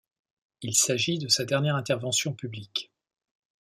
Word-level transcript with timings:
Il 0.63 0.73
s'agit 0.73 1.19
de 1.19 1.27
sa 1.27 1.45
dernière 1.45 1.75
intervention 1.75 2.33
publique. 2.33 2.91